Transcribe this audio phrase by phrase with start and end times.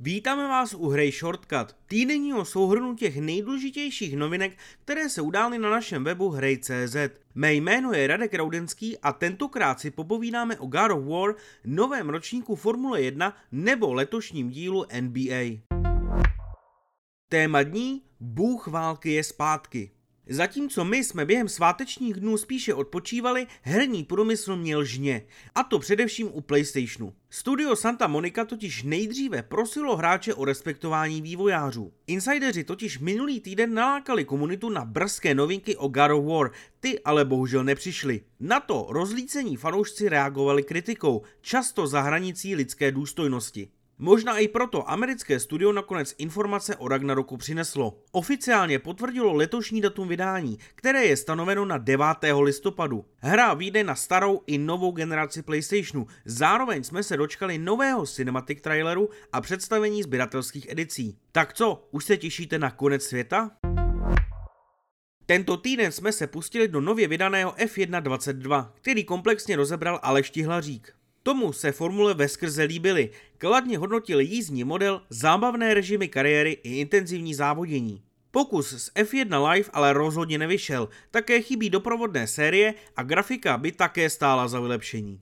[0.00, 6.04] Vítáme vás u hry Shortcut, týdenního souhrnu těch nejdůležitějších novinek, které se udály na našem
[6.04, 6.96] webu hrej.cz.
[7.34, 12.56] Mé jméno je Radek Raudenský a tentokrát si popovídáme o God of War, novém ročníku
[12.56, 15.60] Formule 1 nebo letošním dílu NBA.
[17.28, 19.97] Téma dní Bůh války je zpátky.
[20.30, 25.22] Zatímco my jsme během svátečních dnů spíše odpočívali, herní průmysl měl žně.
[25.54, 27.14] A to především u PlayStationu.
[27.30, 31.92] Studio Santa Monica totiž nejdříve prosilo hráče o respektování vývojářů.
[32.06, 37.24] Insideři totiž minulý týden nalákali komunitu na brzké novinky o God of War, ty ale
[37.24, 38.20] bohužel nepřišly.
[38.40, 43.68] Na to rozlícení fanoušci reagovali kritikou, často za hranicí lidské důstojnosti.
[44.00, 47.98] Možná i proto americké studio nakonec informace o Ragnaroku přineslo.
[48.12, 52.06] Oficiálně potvrdilo letošní datum vydání, které je stanoveno na 9.
[52.40, 53.04] listopadu.
[53.16, 59.08] Hra vyjde na starou i novou generaci PlayStationu, zároveň jsme se dočkali nového cinematic traileru
[59.32, 61.18] a představení sběratelských edicí.
[61.32, 63.50] Tak co, už se těšíte na konec světa?
[65.26, 70.97] Tento týden jsme se pustili do nově vydaného F1.22, který komplexně rozebral Aleš Tihlařík.
[71.28, 77.34] Tomu se formule ve skrze líbily, kladně hodnotil jízdní model, zábavné režimy kariéry i intenzivní
[77.34, 78.02] závodění.
[78.30, 84.10] Pokus z F1 Live ale rozhodně nevyšel, také chybí doprovodné série a grafika by také
[84.10, 85.20] stála za vylepšení.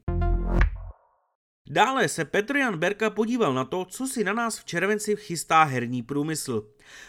[1.70, 5.64] Dále se Petr Jan Berka podíval na to, co si na nás v červenci chystá
[5.64, 6.66] herní průmysl.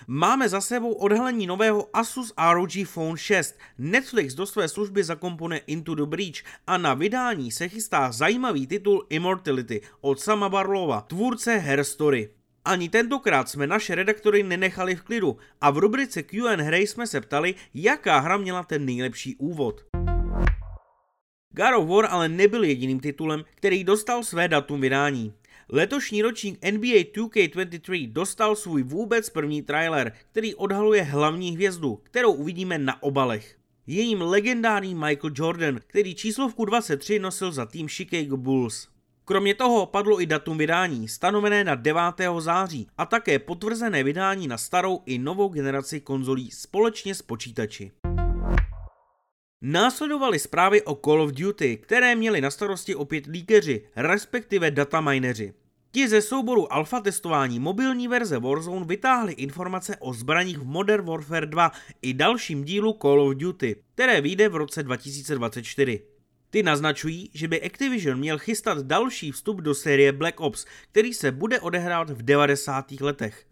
[0.08, 5.96] Máme za sebou odhalení nového Asus ROG Phone 6, Netflix do své služby zakomponuje Into
[5.96, 6.36] the Breach
[6.68, 12.30] a na vydání se chystá zajímavý titul Immortality od Sama Barlova, tvůrce Her Story.
[12.66, 17.56] Ani tentokrát jsme naše redaktory nenechali v klidu a v rubrice Q&A jsme se ptali,
[17.74, 19.86] jaká hra měla ten nejlepší úvod.
[21.58, 25.34] God of War ale nebyl jediným titulem, který dostal své datum vydání.
[25.70, 32.78] Letošní ročník NBA 2K23 dostal svůj vůbec první trailer, který odhaluje hlavní hvězdu, kterou uvidíme
[32.78, 33.56] na obalech.
[33.88, 38.88] Je jim legendární Michael Jordan, který číslovku 23 nosil za tým Chicago Bulls.
[39.26, 42.02] Kromě toho padlo i datum vydání, stanovené na 9.
[42.40, 47.92] září a také potvrzené vydání na starou i novou generaci konzolí společně s počítači.
[49.62, 55.54] Následovaly zprávy o Call of Duty, které měli na starosti opět líkeři, respektive datamineři.
[55.92, 61.46] Ti ze souboru alfa testování mobilní verze Warzone vytáhli informace o zbraních v Modern Warfare
[61.46, 66.02] 2 i dalším dílu Call of Duty, které vyjde v roce 2024.
[66.50, 71.32] Ty naznačují, že by Activision měl chystat další vstup do série Black Ops, který se
[71.32, 72.92] bude odehrát v 90.
[73.02, 73.47] letech.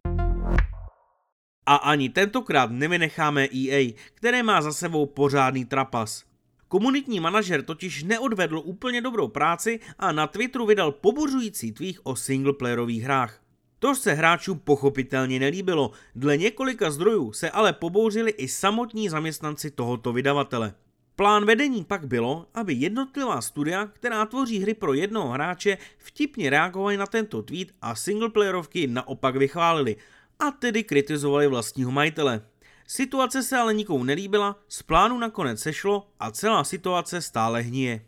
[1.66, 6.24] A ani tentokrát nevynecháme EA, které má za sebou pořádný trapas.
[6.68, 13.03] Komunitní manažer totiž neodvedl úplně dobrou práci a na Twitteru vydal pobuřující tweet o singleplayerových
[13.03, 13.42] hrách.
[13.80, 20.14] To se hráčům pochopitelně nelíbilo, dle několika zdrojů se ale pobouřili i samotní zaměstnanci tohoto
[20.14, 20.74] vydavatele.
[21.16, 26.97] Plán vedení pak bylo, aby jednotlivá studia, která tvoří hry pro jednoho hráče, vtipně reagovali
[26.97, 29.96] na tento tweet a singleplayerovky naopak vychválili,
[30.40, 32.41] a tedy kritizovali vlastního majitele.
[32.88, 38.06] Situace se ale nikomu nelíbila, z plánu nakonec sešlo a celá situace stále hníje.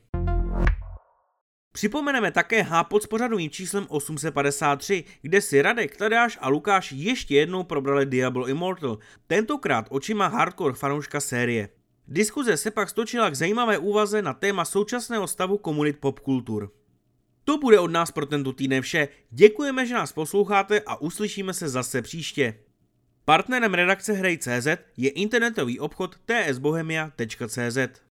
[1.72, 7.64] Připomeneme také hápot s pořadovým číslem 853, kde si Radek, Tadáš a Lukáš ještě jednou
[7.64, 11.70] probrali Diablo Immortal, tentokrát očima hardcore fanouška série.
[12.08, 16.72] Diskuze se pak stočila k zajímavé úvaze na téma současného stavu komunit popkultur.
[17.48, 19.08] To bude od nás pro tento týden vše.
[19.32, 22.60] Děkujeme, že nás posloucháte a uslyšíme se zase příště.
[23.26, 28.02] Partnerem redakce Hrej.cz je internetový obchod tsbohemia.cz.